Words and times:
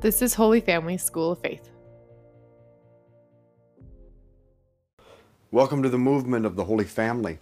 This 0.00 0.22
is 0.22 0.34
Holy 0.34 0.60
Family 0.60 0.96
School 0.96 1.32
of 1.32 1.40
Faith. 1.40 1.70
Welcome 5.50 5.82
to 5.82 5.88
the 5.88 5.98
movement 5.98 6.46
of 6.46 6.54
the 6.54 6.66
Holy 6.66 6.84
Family. 6.84 7.38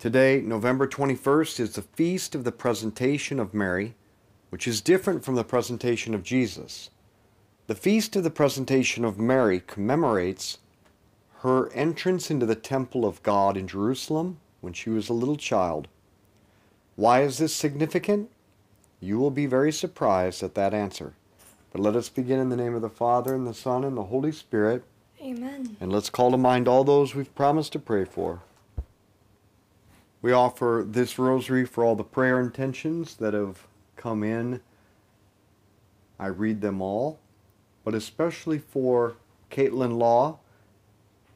Today, 0.00 0.40
November 0.40 0.88
21st, 0.88 1.60
is 1.60 1.74
the 1.76 1.82
feast 1.82 2.34
of 2.34 2.42
the 2.42 2.50
presentation 2.50 3.38
of 3.38 3.54
Mary, 3.54 3.94
which 4.50 4.66
is 4.66 4.80
different 4.80 5.24
from 5.24 5.36
the 5.36 5.44
presentation 5.44 6.16
of 6.16 6.24
Jesus. 6.24 6.90
The 7.68 7.76
feast 7.76 8.16
of 8.16 8.24
the 8.24 8.30
presentation 8.30 9.04
of 9.04 9.20
Mary 9.20 9.62
commemorates 9.64 10.58
her 11.42 11.72
entrance 11.74 12.28
into 12.28 12.44
the 12.44 12.56
temple 12.56 13.04
of 13.04 13.22
God 13.22 13.56
in 13.56 13.68
Jerusalem 13.68 14.38
when 14.60 14.72
she 14.72 14.90
was 14.90 15.08
a 15.08 15.12
little 15.12 15.36
child. 15.36 15.86
Why 16.96 17.22
is 17.22 17.38
this 17.38 17.54
significant? 17.54 18.32
You 18.98 19.20
will 19.20 19.30
be 19.30 19.46
very 19.46 19.70
surprised 19.70 20.42
at 20.42 20.56
that 20.56 20.74
answer. 20.74 21.14
But 21.72 21.82
let 21.82 21.96
us 21.96 22.08
begin 22.08 22.38
in 22.38 22.48
the 22.48 22.56
name 22.56 22.74
of 22.74 22.82
the 22.82 22.88
Father, 22.88 23.34
and 23.34 23.46
the 23.46 23.54
Son, 23.54 23.84
and 23.84 23.96
the 23.96 24.04
Holy 24.04 24.32
Spirit. 24.32 24.84
Amen. 25.20 25.76
And 25.80 25.92
let's 25.92 26.10
call 26.10 26.30
to 26.30 26.36
mind 26.36 26.68
all 26.68 26.84
those 26.84 27.14
we've 27.14 27.34
promised 27.34 27.72
to 27.72 27.78
pray 27.78 28.04
for. 28.04 28.42
We 30.22 30.32
offer 30.32 30.84
this 30.86 31.18
rosary 31.18 31.64
for 31.64 31.84
all 31.84 31.94
the 31.94 32.04
prayer 32.04 32.40
intentions 32.40 33.16
that 33.16 33.34
have 33.34 33.66
come 33.96 34.22
in. 34.22 34.60
I 36.18 36.26
read 36.26 36.60
them 36.60 36.80
all, 36.80 37.18
but 37.84 37.94
especially 37.94 38.58
for 38.58 39.14
Caitlin 39.50 39.98
Law, 39.98 40.38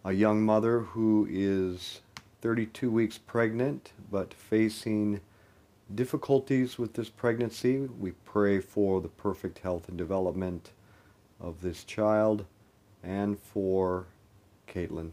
a 0.04 0.12
young 0.12 0.42
mother 0.42 0.80
who 0.80 1.28
is 1.30 2.00
32 2.40 2.90
weeks 2.90 3.18
pregnant 3.18 3.92
but 4.10 4.34
facing 4.34 5.20
difficulties 5.94 6.78
with 6.78 6.94
this 6.94 7.08
pregnancy. 7.08 7.78
We 7.78 8.12
pray 8.24 8.60
for 8.60 9.00
the 9.00 9.08
perfect 9.08 9.58
health 9.60 9.88
and 9.88 9.98
development 9.98 10.70
of 11.40 11.60
this 11.62 11.84
child 11.84 12.44
and 13.02 13.38
for 13.38 14.06
Caitlin. 14.68 15.12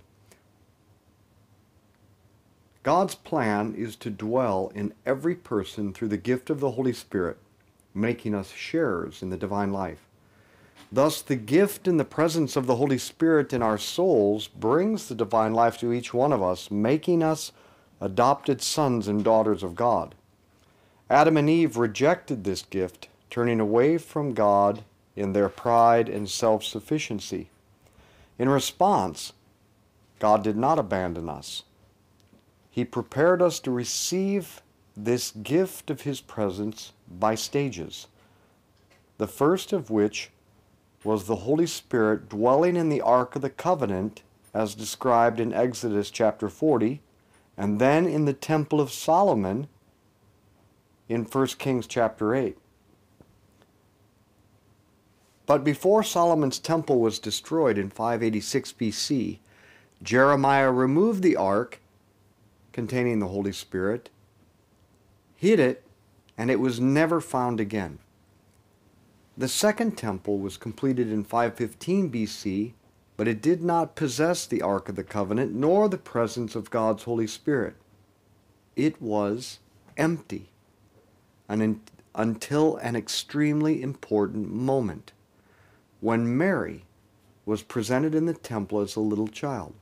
God's 2.84 3.16
plan 3.16 3.76
is 3.76 3.96
to 3.98 4.10
dwell 4.10 4.72
in 4.74 4.94
every 5.06 5.36
person 5.36 5.94
through 5.94 6.08
the 6.08 6.18
gift 6.18 6.50
of 6.50 6.60
the 6.60 6.72
Holy 6.72 6.94
Spirit, 6.94 7.38
making 7.94 8.34
us 8.34 8.52
sharers 8.52 9.22
in 9.22 9.30
the 9.30 9.38
divine 9.38 9.74
life. 9.74 10.08
Thus, 10.92 11.22
the 11.22 11.36
gift 11.36 11.88
and 11.88 12.00
the 12.00 12.06
presence 12.06 12.56
of 12.56 12.66
the 12.66 12.78
Holy 12.78 12.98
Spirit 12.98 13.54
in 13.54 13.62
our 13.62 13.78
souls 13.78 14.48
brings 14.48 15.08
the 15.08 15.16
divine 15.16 15.54
life 15.54 15.78
to 15.80 15.94
each 15.94 16.14
one 16.14 16.34
of 16.34 16.42
us, 16.42 16.72
making 16.72 17.22
us 17.22 17.52
adopted 18.02 18.62
sons 18.62 19.08
and 19.08 19.24
daughters 19.24 19.62
of 19.62 19.76
God. 19.76 20.16
Adam 21.10 21.38
and 21.38 21.50
Eve 21.50 21.76
rejected 21.78 22.44
this 22.44 22.62
gift, 22.62 23.08
turning 23.30 23.60
away 23.60 23.98
from 23.98 24.34
God 24.34 24.84
in 25.16 25.34
their 25.34 25.50
pride 25.50 26.08
and 26.08 26.30
self 26.30 26.64
sufficiency. 26.64 27.50
In 28.38 28.48
response, 28.48 29.34
God 30.20 30.44
did 30.44 30.56
not 30.56 30.78
abandon 30.78 31.28
us. 31.28 31.64
He 32.70 32.86
prepared 32.86 33.42
us 33.42 33.60
to 33.62 33.72
receive 33.72 34.62
this 34.96 35.32
gift 35.32 35.90
of 35.90 36.02
His 36.02 36.22
presence 36.22 36.94
by 37.10 37.36
stages, 37.36 38.08
the 39.18 39.28
first 39.28 39.74
of 39.74 39.90
which 39.90 40.30
was 41.04 41.26
the 41.26 41.38
Holy 41.38 41.66
Spirit 41.66 42.30
dwelling 42.30 42.76
in 42.76 42.90
the 42.90 43.02
Ark 43.02 43.36
of 43.36 43.42
the 43.42 43.50
Covenant 43.50 44.22
as 44.54 44.76
described 44.76 45.40
in 45.40 45.54
Exodus 45.54 46.12
chapter 46.12 46.50
40, 46.50 47.02
and 47.58 47.80
then 47.80 48.06
in 48.06 48.26
the 48.26 48.34
Temple 48.34 48.80
of 48.80 48.92
Solomon 48.92 49.68
in 51.10 51.24
1 51.24 51.48
Kings 51.58 51.88
chapter 51.88 52.36
8. 52.36 52.56
But 55.48 55.64
before 55.64 56.04
Solomon's 56.04 56.60
temple 56.60 57.00
was 57.00 57.18
destroyed 57.18 57.80
in 57.80 57.90
586 57.90 58.74
BC, 58.74 59.40
Jeremiah 60.04 60.72
removed 60.72 61.24
the 61.24 61.36
ark 61.36 61.82
containing 62.72 63.18
the 63.20 63.28
Holy 63.28 63.52
Spirit, 63.52 64.12
hid 65.36 65.60
it, 65.60 65.84
and 66.38 66.52
it 66.52 66.60
was 66.60 66.80
never 66.80 67.20
found 67.20 67.60
again. 67.60 67.98
The 69.36 69.48
second 69.48 69.98
temple 69.98 70.38
was 70.38 70.56
completed 70.56 71.12
in 71.12 71.24
515 71.24 72.12
BC, 72.12 72.74
but 73.18 73.28
it 73.28 73.42
did 73.42 73.64
not 73.64 73.96
possess 73.96 74.46
the 74.46 74.62
Ark 74.62 74.88
of 74.88 74.96
the 74.96 75.04
Covenant 75.04 75.54
nor 75.54 75.90
the 75.90 75.98
presence 75.98 76.56
of 76.56 76.70
God's 76.70 77.04
Holy 77.04 77.28
Spirit. 77.28 77.76
It 78.76 79.02
was 79.02 79.60
empty 79.98 80.52
an, 81.50 81.82
until 82.16 82.78
an 82.78 82.96
extremely 82.96 83.82
important 83.82 84.50
moment 84.50 85.12
when 86.00 86.38
Mary 86.38 86.86
was 87.46 87.64
presented 87.64 88.14
in 88.16 88.26
the 88.26 88.34
temple 88.34 88.80
as 88.80 88.96
a 88.96 89.02
little 89.02 89.28
child. 89.28 89.74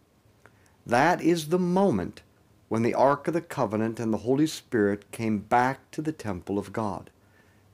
That 0.85 1.21
is 1.21 1.49
the 1.49 1.59
moment 1.59 2.21
when 2.69 2.81
the 2.81 2.93
Ark 2.93 3.27
of 3.27 3.33
the 3.33 3.41
Covenant 3.41 3.99
and 3.99 4.13
the 4.13 4.19
Holy 4.19 4.47
Spirit 4.47 5.11
came 5.11 5.39
back 5.39 5.91
to 5.91 6.01
the 6.01 6.11
temple 6.11 6.57
of 6.57 6.73
God, 6.73 7.09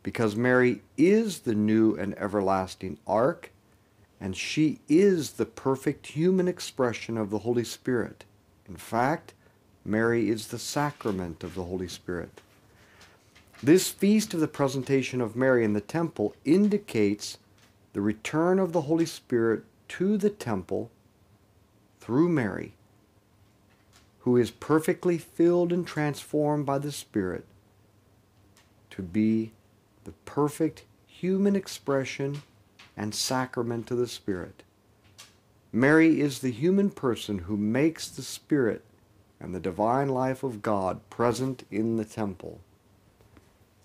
because 0.02 0.36
Mary 0.36 0.82
is 0.98 1.40
the 1.40 1.56
new 1.56 1.96
and 1.96 2.18
everlasting 2.18 2.98
Ark, 3.08 3.52
and 4.20 4.36
she 4.36 4.80
is 4.88 5.32
the 5.32 5.46
perfect 5.46 6.08
human 6.08 6.48
expression 6.48 7.18
of 7.18 7.30
the 7.30 7.40
Holy 7.40 7.64
Spirit. 7.64 8.26
In 8.68 8.76
fact, 8.76 9.34
Mary 9.86 10.30
is 10.30 10.48
the 10.48 10.60
sacrament 10.60 11.44
of 11.44 11.56
the 11.56 11.64
Holy 11.64 11.88
Spirit. 11.88 12.42
This 13.64 13.90
feast 13.90 14.34
of 14.34 14.42
the 14.42 14.50
presentation 14.50 15.22
of 15.22 15.38
Mary 15.38 15.64
in 15.64 15.72
the 15.72 15.80
temple 15.80 16.36
indicates 16.44 17.38
the 17.94 18.02
return 18.02 18.60
of 18.60 18.74
the 18.74 18.82
Holy 18.82 19.06
Spirit 19.06 19.64
to 19.88 20.18
the 20.18 20.30
temple 20.30 20.92
through 22.02 22.28
Mary, 22.28 22.74
who 24.20 24.36
is 24.36 24.52
perfectly 24.52 25.18
filled 25.18 25.72
and 25.72 25.88
transformed 25.88 26.66
by 26.66 26.78
the 26.78 26.92
Spirit 26.92 27.46
to 28.90 29.02
be 29.02 29.54
the 30.04 30.12
perfect 30.26 30.84
human 31.08 31.56
expression 31.56 32.42
and 32.98 33.16
sacrament 33.16 33.90
of 33.92 33.98
the 33.98 34.08
Spirit. 34.08 34.64
Mary 35.72 36.20
is 36.20 36.40
the 36.40 36.52
human 36.52 36.90
person 36.90 37.40
who 37.40 37.56
makes 37.56 38.10
the 38.10 38.24
Spirit 38.24 38.84
and 39.40 39.56
the 39.56 39.60
divine 39.62 40.10
life 40.10 40.44
of 40.44 40.62
God 40.62 41.00
present 41.10 41.64
in 41.72 41.96
the 41.96 42.04
temple. 42.04 42.60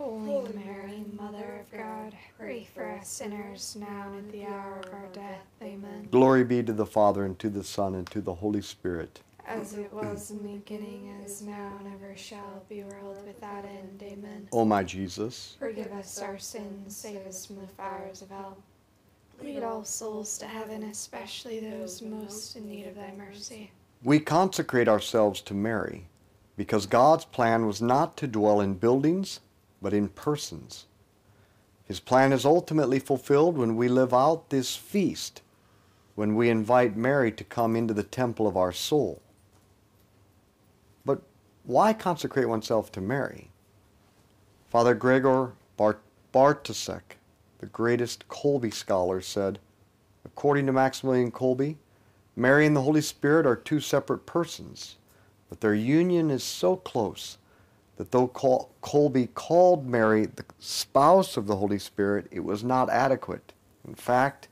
Holy 0.00 0.50
Mary, 0.54 1.04
Mother 1.12 1.60
of 1.60 1.78
God, 1.78 2.14
pray 2.38 2.66
for 2.74 2.90
us 2.90 3.06
sinners, 3.06 3.76
now 3.78 4.06
and 4.14 4.26
at 4.26 4.32
the 4.32 4.46
hour 4.46 4.80
of 4.82 4.94
our 4.94 5.08
death. 5.12 5.44
Amen. 5.60 6.08
Glory 6.10 6.42
be 6.42 6.62
to 6.62 6.72
the 6.72 6.86
Father, 6.86 7.26
and 7.26 7.38
to 7.38 7.50
the 7.50 7.62
Son, 7.62 7.94
and 7.94 8.10
to 8.10 8.22
the 8.22 8.32
Holy 8.32 8.62
Spirit. 8.62 9.20
As 9.46 9.74
it 9.74 9.92
was 9.92 10.30
in 10.30 10.38
the 10.38 10.54
beginning, 10.54 11.14
as 11.22 11.42
now, 11.42 11.76
and 11.80 11.92
ever 11.92 12.16
shall 12.16 12.62
be, 12.66 12.82
world 12.82 13.18
without 13.26 13.66
end. 13.66 14.02
Amen. 14.02 14.48
O 14.52 14.64
my 14.64 14.82
Jesus, 14.82 15.56
Forgive 15.58 15.92
us 15.92 16.18
our 16.22 16.38
sins, 16.38 16.96
save 16.96 17.26
us 17.26 17.44
from 17.44 17.56
the 17.56 17.66
fires 17.66 18.22
of 18.22 18.30
hell. 18.30 18.56
Lead 19.42 19.62
all 19.62 19.84
souls 19.84 20.38
to 20.38 20.46
heaven, 20.46 20.82
especially 20.84 21.60
those 21.60 22.00
most 22.00 22.56
in 22.56 22.66
need 22.66 22.86
of 22.86 22.94
thy 22.94 23.12
mercy. 23.18 23.70
we 24.02 24.18
consecrate 24.18 24.88
ourselves 24.88 25.42
to 25.42 25.52
Mary 25.52 26.06
because 26.56 26.86
God's 26.86 27.26
plan 27.26 27.66
was 27.66 27.82
not 27.82 28.16
to 28.16 28.26
dwell 28.26 28.62
in 28.62 28.74
buildings, 28.74 29.40
but 29.80 29.92
in 29.92 30.08
persons. 30.08 30.86
His 31.84 32.00
plan 32.00 32.32
is 32.32 32.44
ultimately 32.44 32.98
fulfilled 32.98 33.58
when 33.58 33.76
we 33.76 33.88
live 33.88 34.14
out 34.14 34.50
this 34.50 34.76
feast, 34.76 35.42
when 36.14 36.36
we 36.36 36.48
invite 36.48 36.96
Mary 36.96 37.32
to 37.32 37.44
come 37.44 37.74
into 37.74 37.94
the 37.94 38.02
temple 38.02 38.46
of 38.46 38.56
our 38.56 38.72
soul. 38.72 39.22
But 41.04 41.22
why 41.64 41.92
consecrate 41.92 42.48
oneself 42.48 42.92
to 42.92 43.00
Mary? 43.00 43.50
Father 44.68 44.94
Gregor 44.94 45.54
Bart- 45.76 46.02
Bartosik, 46.32 47.16
the 47.58 47.66
greatest 47.66 48.28
Kolbe 48.28 48.72
scholar, 48.72 49.20
said, 49.20 49.58
according 50.24 50.66
to 50.66 50.72
Maximilian 50.72 51.32
Kolbe, 51.32 51.76
Mary 52.36 52.66
and 52.66 52.76
the 52.76 52.82
Holy 52.82 53.00
Spirit 53.00 53.46
are 53.46 53.56
two 53.56 53.80
separate 53.80 54.26
persons, 54.26 54.96
but 55.48 55.60
their 55.60 55.74
union 55.74 56.30
is 56.30 56.44
so 56.44 56.76
close 56.76 57.38
that 58.00 58.12
though 58.12 58.28
Col- 58.28 58.70
Kolbe 58.82 59.34
called 59.34 59.86
Mary 59.86 60.24
the 60.24 60.46
spouse 60.58 61.36
of 61.36 61.46
the 61.46 61.56
Holy 61.56 61.78
Spirit, 61.78 62.28
it 62.30 62.40
was 62.40 62.64
not 62.64 62.88
adequate. 62.88 63.52
In 63.86 63.94
fact, 63.94 64.48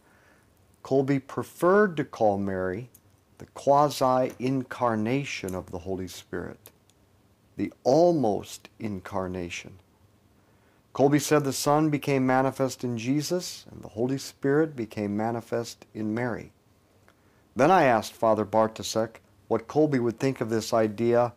Kolbe 0.85 1.27
preferred 1.27 1.97
to 1.97 2.05
call 2.05 2.37
Mary 2.37 2.91
the 3.39 3.47
quasi 3.55 4.35
incarnation 4.39 5.55
of 5.55 5.71
the 5.71 5.79
Holy 5.79 6.09
Spirit, 6.09 6.59
the 7.57 7.73
almost 7.85 8.69
incarnation. 8.79 9.79
Kolbe 10.93 11.19
said 11.19 11.45
the 11.45 11.55
Son 11.55 11.89
became 11.89 12.27
manifest 12.27 12.85
in 12.85 12.99
Jesus, 12.99 13.65
and 13.71 13.81
the 13.81 13.89
Holy 13.89 14.19
Spirit 14.19 14.77
became 14.77 15.17
manifest 15.17 15.87
in 15.95 16.13
Mary. 16.13 16.53
Then 17.57 17.71
I 17.71 17.85
asked 17.85 18.13
Father 18.13 18.45
Bartosik 18.45 19.23
what 19.47 19.67
Kolbe 19.67 20.03
would 20.03 20.21
think 20.21 20.43
of 20.43 20.51
this 20.51 20.75
idea 20.75 21.33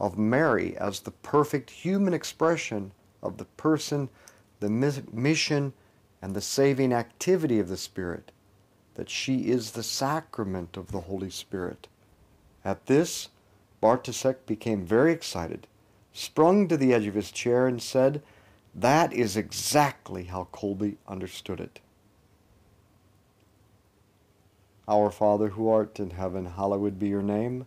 of 0.00 0.18
Mary 0.18 0.76
as 0.76 1.00
the 1.00 1.10
perfect 1.10 1.70
human 1.70 2.12
expression 2.14 2.92
of 3.22 3.36
the 3.38 3.44
person, 3.44 4.08
the 4.60 4.68
mission, 4.68 5.72
and 6.20 6.34
the 6.34 6.40
saving 6.40 6.92
activity 6.92 7.58
of 7.58 7.68
the 7.68 7.76
Spirit, 7.76 8.32
that 8.94 9.10
she 9.10 9.48
is 9.48 9.72
the 9.72 9.82
sacrament 9.82 10.76
of 10.76 10.92
the 10.92 11.00
Holy 11.00 11.30
Spirit. 11.30 11.88
At 12.64 12.86
this, 12.86 13.28
Bartosik 13.82 14.46
became 14.46 14.86
very 14.86 15.12
excited, 15.12 15.66
sprung 16.12 16.68
to 16.68 16.76
the 16.76 16.94
edge 16.94 17.06
of 17.06 17.14
his 17.14 17.32
chair, 17.32 17.66
and 17.66 17.82
said, 17.82 18.22
That 18.74 19.12
is 19.12 19.36
exactly 19.36 20.24
how 20.24 20.48
Kolbe 20.52 20.96
understood 21.08 21.58
it. 21.58 21.80
Our 24.86 25.10
Father 25.10 25.50
who 25.50 25.68
art 25.68 25.98
in 25.98 26.10
heaven, 26.10 26.46
hallowed 26.46 26.98
be 26.98 27.08
your 27.08 27.22
name. 27.22 27.66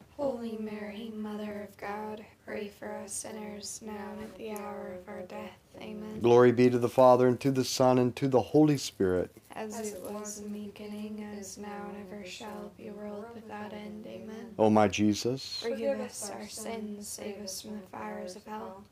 Holy 0.21 0.55
Mary, 0.59 1.11
Mother 1.15 1.67
of 1.67 1.75
God, 1.77 2.23
pray 2.45 2.67
for 2.67 2.91
us 2.97 3.11
sinners 3.11 3.81
now 3.83 4.11
and 4.13 4.21
at 4.21 4.35
the 4.37 4.51
hour 4.51 4.99
of 5.01 5.09
our 5.09 5.23
death. 5.23 5.57
Amen. 5.79 6.19
Glory 6.21 6.51
be 6.51 6.69
to 6.69 6.77
the 6.77 6.87
Father, 6.87 7.27
and 7.27 7.39
to 7.39 7.49
the 7.49 7.65
Son, 7.65 7.97
and 7.97 8.15
to 8.17 8.27
the 8.27 8.39
Holy 8.39 8.77
Spirit. 8.77 9.31
As 9.55 9.79
it 9.79 9.99
was 10.03 10.37
in 10.37 10.53
the 10.53 10.59
beginning, 10.59 11.27
as 11.39 11.57
now 11.57 11.87
and 11.89 11.97
ever 12.05 12.23
shall 12.23 12.71
be, 12.77 12.91
world 12.91 13.25
without 13.33 13.73
end. 13.73 14.05
Amen. 14.05 14.53
O 14.59 14.69
my 14.69 14.87
Jesus, 14.87 15.59
Forgive 15.63 15.99
us 15.99 16.29
our 16.29 16.47
sins, 16.47 17.07
save 17.07 17.39
us 17.43 17.63
from 17.63 17.81
the 17.81 17.87
fires 17.87 18.35
of 18.35 18.45
hell. 18.45 18.83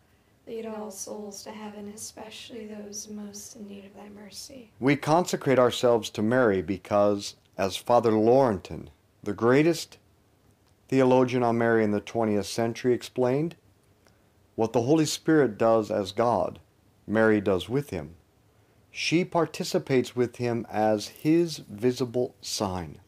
Lead 0.47 0.65
all 0.65 0.89
souls 0.89 1.43
to 1.43 1.51
heaven, 1.51 1.91
especially 1.93 2.65
those 2.65 3.07
most 3.07 3.55
in 3.55 3.67
need 3.67 3.85
of 3.85 3.93
thy 3.93 4.09
mercy. 4.19 4.71
we 4.79 4.95
consecrate 4.95 5.59
ourselves 5.59 6.09
to 6.09 6.23
Mary 6.23 6.63
because, 6.63 7.35
as 7.55 7.77
Father 7.77 8.13
Laurentin, 8.13 8.89
the 9.21 9.33
greatest 9.33 9.99
theologian 10.89 11.43
on 11.43 11.57
Mary 11.57 11.83
in 11.83 11.91
the 11.91 12.01
20th 12.01 12.45
century, 12.45 12.93
explained, 12.93 13.55
what 14.55 14.73
the 14.73 14.81
Holy 14.81 15.05
Spirit 15.05 15.57
does 15.57 15.89
as 15.89 16.11
God, 16.11 16.59
Mary 17.07 17.39
does 17.39 17.69
with 17.69 17.91
him. 17.91 18.15
She 18.91 19.23
participates 19.23 20.15
with 20.15 20.35
him 20.37 20.65
as 20.69 21.07
his 21.07 21.59
visible 21.59 22.35
sign. 22.41 22.99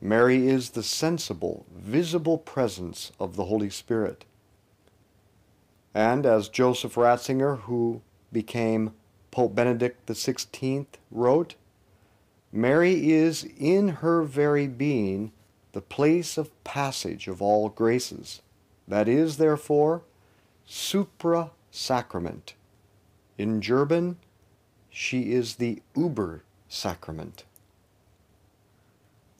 Mary 0.00 0.46
is 0.46 0.70
the 0.70 0.82
sensible, 0.82 1.66
visible 1.74 2.38
presence 2.38 3.10
of 3.18 3.34
the 3.34 3.46
Holy 3.46 3.70
Spirit. 3.70 4.24
And 5.94 6.24
as 6.24 6.48
Joseph 6.48 6.94
Ratzinger, 6.94 7.62
who 7.62 8.02
became 8.32 8.92
Pope 9.30 9.54
Benedict 9.54 10.06
XVI, 10.06 10.86
wrote, 11.10 11.54
Mary 12.52 13.10
is 13.10 13.44
in 13.58 13.88
her 13.88 14.22
very 14.22 14.68
being 14.68 15.32
the 15.72 15.80
place 15.80 16.38
of 16.38 16.64
passage 16.64 17.28
of 17.28 17.42
all 17.42 17.68
graces. 17.68 18.40
That 18.86 19.08
is, 19.08 19.36
therefore, 19.36 20.02
supra 20.66 21.50
sacrament. 21.70 22.54
In 23.36 23.60
German, 23.60 24.16
she 24.90 25.32
is 25.32 25.56
the 25.56 25.80
Uber 25.94 26.42
sacrament. 26.68 27.44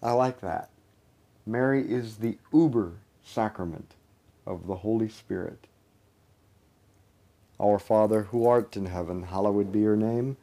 I 0.02 0.12
like 0.12 0.40
that. 0.40 0.70
Mary 1.46 1.90
is 1.90 2.18
the 2.18 2.38
Uber 2.52 2.92
sacrament 3.24 3.94
of 4.46 4.66
the 4.66 4.76
Holy 4.76 5.08
Spirit. 5.08 5.66
Our 7.60 7.78
Father, 7.78 8.24
who 8.24 8.46
art 8.46 8.76
in 8.76 8.86
heaven, 8.86 9.24
hallowed 9.24 9.72
be 9.72 9.80
your 9.80 9.96
name. 9.96 10.36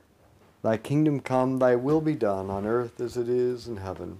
Thy 0.62 0.77
kingdom 0.77 1.20
come, 1.20 1.60
thy 1.60 1.75
will 1.75 2.01
be 2.01 2.15
done 2.15 2.50
on 2.50 2.65
earth 2.65 3.00
as 3.00 3.15
it 3.15 3.30
is 3.30 3.68
in 3.68 3.77
heaven. 3.77 4.20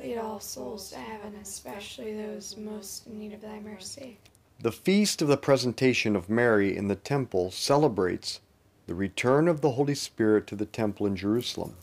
Lead 0.00 0.18
all 0.18 0.40
souls 0.40 0.90
to 0.90 0.96
heaven, 0.96 1.34
especially 1.40 2.16
those 2.16 2.56
most 2.56 3.06
in 3.06 3.18
need 3.18 3.32
of 3.32 3.40
thy 3.40 3.60
mercy. 3.60 4.18
the 4.60 4.72
feast 4.72 5.20
of 5.22 5.28
the 5.28 5.36
presentation 5.36 6.16
of 6.16 6.28
Mary 6.30 6.76
in 6.76 6.88
the 6.88 6.96
temple 6.96 7.50
celebrates 7.50 8.40
the 8.86 8.94
return 8.94 9.48
of 9.48 9.60
the 9.60 9.72
Holy 9.72 9.94
Spirit 9.94 10.46
to 10.46 10.56
the 10.56 10.66
temple 10.66 11.06
in 11.06 11.16
Jerusalem. 11.16 11.76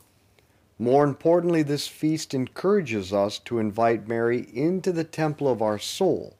More 0.79 1.03
importantly, 1.03 1.63
this 1.63 1.87
feast 1.87 2.33
encourages 2.33 3.13
us 3.13 3.39
to 3.39 3.59
invite 3.59 4.07
Mary 4.07 4.47
into 4.53 4.91
the 4.91 5.03
temple 5.03 5.47
of 5.47 5.61
our 5.61 5.77
soul 5.79 6.35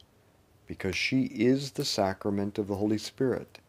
because 0.67 0.95
she 0.95 1.23
is 1.25 1.71
the 1.71 1.85
sacrament 1.85 2.57
of 2.57 2.67
the 2.67 2.77
Holy 2.77 2.97
Spirit, 2.97 3.59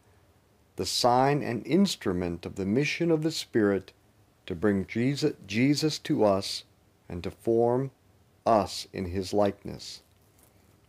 the 0.75 0.85
sign 0.85 1.43
and 1.43 1.65
instrument 1.67 2.45
of 2.45 2.55
the 2.55 2.65
mission 2.65 3.11
of 3.11 3.23
the 3.23 3.31
Spirit 3.31 3.91
to 4.45 4.55
bring 4.55 4.87
Jesus, 4.87 5.33
Jesus 5.45 5.99
to 5.99 6.23
us 6.23 6.63
and 7.13 7.23
to 7.23 7.29
form 7.29 7.91
us 8.43 8.87
in 8.91 9.05
his 9.05 9.33
likeness. 9.33 10.01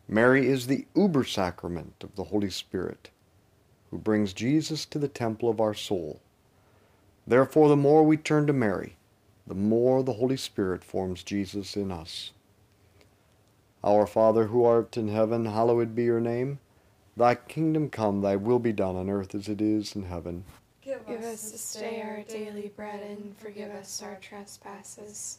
Mary 0.08 0.48
is 0.48 0.66
the 0.66 0.86
uber 0.96 1.22
sacrament 1.22 1.92
of 2.02 2.16
the 2.16 2.24
Holy 2.24 2.48
Spirit, 2.48 3.10
who 3.90 3.98
brings 3.98 4.32
Jesus 4.32 4.86
to 4.86 4.98
the 4.98 5.06
temple 5.06 5.50
of 5.50 5.60
our 5.60 5.74
soul. 5.74 6.22
Therefore, 7.26 7.68
the 7.68 7.76
more 7.76 8.02
we 8.02 8.16
turn 8.16 8.46
to 8.46 8.54
Mary, 8.54 8.96
the 9.46 9.54
more 9.54 10.02
the 10.02 10.14
Holy 10.14 10.38
Spirit 10.38 10.82
forms 10.82 11.22
Jesus 11.22 11.76
in 11.76 11.92
us. 11.92 12.32
Our 13.84 14.06
Father 14.06 14.46
who 14.46 14.64
art 14.64 14.96
in 14.96 15.08
heaven, 15.08 15.44
hallowed 15.44 15.94
be 15.94 16.04
your 16.04 16.20
name. 16.20 16.58
Thy 17.18 17.34
kingdom 17.34 17.90
come, 17.90 18.22
thy 18.22 18.36
will 18.36 18.58
be 18.58 18.72
done 18.72 18.96
on 18.96 19.10
earth 19.10 19.34
as 19.34 19.46
it 19.46 19.60
is 19.60 19.94
in 19.94 20.04
heaven. 20.04 20.44
Give 20.80 21.06
us 21.06 21.50
this 21.50 21.74
day 21.74 22.02
our 22.02 22.22
daily 22.22 22.72
bread 22.74 23.02
and 23.02 23.36
forgive 23.36 23.70
us 23.70 24.02
our 24.02 24.16
trespasses, 24.16 25.38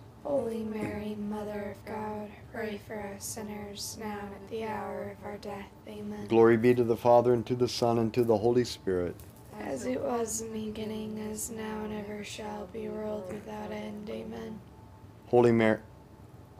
Holy 0.23 0.63
Mary, 0.63 1.15
Mother 1.19 1.75
of 1.75 1.85
God, 1.93 2.29
pray 2.53 2.79
for 2.87 2.99
us 3.15 3.25
sinners, 3.25 3.97
now 3.99 4.19
and 4.19 4.33
at 4.35 4.49
the 4.49 4.63
hour 4.65 5.15
of 5.17 5.25
our 5.25 5.37
death. 5.37 5.69
Amen. 5.87 6.27
Glory 6.27 6.57
be 6.57 6.75
to 6.75 6.83
the 6.83 6.95
Father, 6.97 7.33
and 7.33 7.45
to 7.47 7.55
the 7.55 7.67
Son, 7.67 7.97
and 7.97 8.13
to 8.13 8.23
the 8.23 8.37
Holy 8.37 8.63
Spirit. 8.63 9.15
As 9.59 9.85
it 9.85 9.99
was 9.99 10.41
in 10.41 10.53
the 10.53 10.65
beginning, 10.65 11.19
as 11.31 11.49
now 11.49 11.83
and 11.83 11.93
ever 11.93 12.23
shall 12.23 12.67
be, 12.71 12.87
world 12.87 13.31
without 13.31 13.71
end. 13.71 14.09
Amen. 14.09 14.59
Holy 15.27 15.51
Mary, 15.51 15.79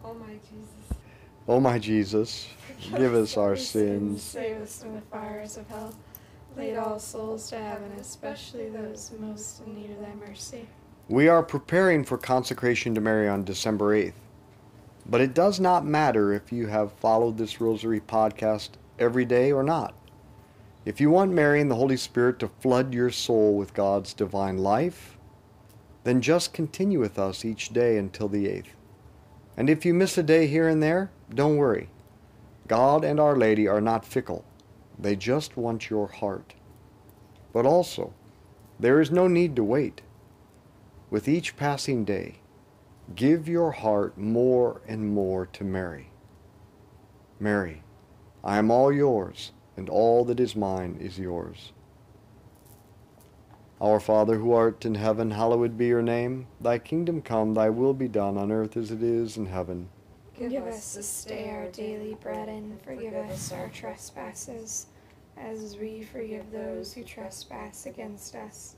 Oh 0.04 0.14
my 0.16 0.34
Jesus. 0.34 1.00
O 1.48 1.60
my 1.60 1.78
Jesus, 1.78 2.48
forgive 2.80 3.14
us 3.14 3.38
our 3.38 3.56
sins. 3.56 4.24
Save 4.24 4.62
us 4.62 4.82
from 4.82 4.96
the 4.96 5.02
fires 5.02 5.58
of 5.58 5.68
hell. 5.68 5.94
Lead 6.58 6.78
all 6.78 7.00
souls 7.00 7.50
to 7.50 7.58
heaven, 7.58 7.92
especially 8.00 8.70
those 8.70 9.12
most 9.20 9.62
in 9.66 9.76
need 9.76 9.92
of 9.92 10.00
thy 10.00 10.14
mercy. 10.16 10.68
We 11.12 11.28
are 11.28 11.44
preparing 11.44 12.06
for 12.06 12.18
consecration 12.18 12.96
to 12.96 13.02
Mary 13.02 13.28
on 13.28 13.44
December 13.44 13.94
8th. 13.94 14.14
But 15.06 15.20
it 15.20 15.34
does 15.34 15.60
not 15.60 15.86
matter 15.86 16.32
if 16.32 16.54
you 16.54 16.68
have 16.68 16.94
followed 16.94 17.38
this 17.38 17.60
Rosary 17.60 18.00
podcast 18.00 18.70
every 18.98 19.26
day 19.26 19.52
or 19.52 19.62
not. 19.62 19.94
If 20.86 21.02
you 21.02 21.10
want 21.10 21.34
Mary 21.34 21.60
and 21.60 21.70
the 21.70 21.76
Holy 21.76 21.98
Spirit 21.98 22.40
to 22.40 22.48
flood 22.48 22.94
your 22.94 23.10
soul 23.10 23.58
with 23.58 23.74
God's 23.74 24.14
divine 24.14 24.60
life, 24.60 25.18
then 26.06 26.22
just 26.22 26.54
continue 26.54 27.02
with 27.02 27.20
us 27.20 27.44
each 27.44 27.74
day 27.74 27.98
until 27.98 28.30
the 28.30 28.46
8th. 28.46 28.72
And 29.58 29.70
if 29.70 29.86
you 29.86 29.94
miss 29.94 30.18
a 30.18 30.24
day 30.24 30.48
here 30.48 30.70
and 30.70 30.82
there, 30.82 31.12
don't 31.30 31.58
worry. 31.58 31.90
God 32.70 33.04
and 33.04 33.20
Our 33.20 33.36
Lady 33.36 33.68
are 33.68 33.82
not 33.82 34.06
fickle. 34.06 34.46
They 34.98 35.18
just 35.18 35.58
want 35.58 35.90
your 35.90 36.08
heart. 36.08 36.54
But 37.52 37.66
also, 37.66 38.14
there 38.80 39.02
is 39.02 39.12
no 39.12 39.28
need 39.28 39.58
to 39.58 39.64
wait. 39.66 40.04
With 41.12 41.28
each 41.28 41.58
passing 41.58 42.06
day, 42.06 42.36
give 43.16 43.50
your 43.50 43.72
heart 43.72 44.18
more 44.18 44.82
and 44.88 45.14
more 45.14 45.46
to 45.48 45.66
Mary. 45.66 46.10
Mary, 47.38 47.84
I 48.46 48.58
am 48.58 48.72
all 48.72 48.94
yours, 48.94 49.52
and 49.76 49.90
all 49.90 50.24
that 50.24 50.40
is 50.40 50.56
mine 50.56 50.98
is 51.02 51.20
yours. 51.20 51.74
Our 53.82 54.00
Father 54.00 54.38
who 54.38 54.54
art 54.54 54.86
in 54.86 54.96
heaven, 54.96 55.32
hallowed 55.32 55.78
be 55.78 55.88
your 55.88 56.02
name. 56.02 56.48
Thy 56.62 56.80
kingdom 56.80 57.22
come, 57.22 57.56
thy 57.56 57.70
will 57.70 57.94
be 57.94 58.08
done 58.08 58.38
on 58.38 58.50
earth 58.50 58.78
as 58.78 58.90
it 58.90 59.04
is 59.04 59.36
in 59.36 59.48
heaven. 59.48 59.90
Give 60.40 60.64
us 60.66 60.94
this 60.94 61.26
day 61.26 61.50
our 61.50 61.68
daily 61.72 62.16
bread, 62.22 62.48
and 62.48 62.82
forgive 62.84 63.16
us 63.16 63.52
our 63.52 63.68
trespasses, 63.68 64.86
as 65.36 65.76
we 65.76 66.04
forgive 66.04 66.52
those 66.52 66.94
who 66.94 67.04
trespass 67.04 67.86
against 67.86 68.34
us. 68.36 68.78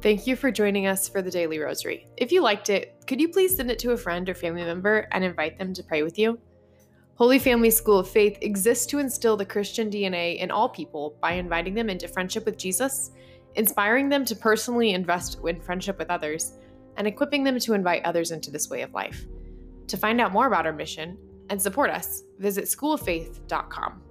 Thank 0.00 0.28
you 0.28 0.36
for 0.36 0.52
joining 0.52 0.86
us 0.86 1.08
for 1.08 1.22
the 1.22 1.30
Daily 1.30 1.58
Rosary. 1.58 2.06
If 2.16 2.30
you 2.30 2.40
liked 2.40 2.70
it, 2.70 2.94
could 3.08 3.20
you 3.20 3.30
please 3.30 3.56
send 3.56 3.68
it 3.68 3.80
to 3.80 3.90
a 3.90 3.96
friend 3.96 4.28
or 4.28 4.34
family 4.34 4.62
member 4.62 5.08
and 5.10 5.24
invite 5.24 5.58
them 5.58 5.74
to 5.74 5.82
pray 5.82 6.04
with 6.04 6.16
you? 6.16 6.38
Holy 7.16 7.40
Family 7.40 7.70
School 7.70 7.98
of 7.98 8.08
Faith 8.08 8.38
exists 8.42 8.86
to 8.86 9.00
instill 9.00 9.36
the 9.36 9.44
Christian 9.44 9.90
DNA 9.90 10.38
in 10.38 10.52
all 10.52 10.68
people 10.68 11.16
by 11.20 11.32
inviting 11.32 11.74
them 11.74 11.90
into 11.90 12.06
friendship 12.06 12.44
with 12.44 12.56
Jesus, 12.56 13.10
inspiring 13.56 14.08
them 14.08 14.24
to 14.24 14.36
personally 14.36 14.92
invest 14.92 15.40
in 15.44 15.60
friendship 15.60 15.98
with 15.98 16.10
others, 16.10 16.52
and 16.96 17.08
equipping 17.08 17.42
them 17.42 17.58
to 17.58 17.74
invite 17.74 18.04
others 18.04 18.30
into 18.30 18.52
this 18.52 18.70
way 18.70 18.82
of 18.82 18.94
life. 18.94 19.26
To 19.88 19.96
find 19.96 20.20
out 20.20 20.30
more 20.30 20.46
about 20.46 20.64
our 20.64 20.72
mission 20.72 21.18
and 21.50 21.60
support 21.60 21.90
us, 21.90 22.22
visit 22.38 22.66
schooloffaith.com. 22.66 24.02